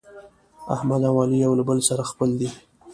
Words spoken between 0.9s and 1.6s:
او علي یو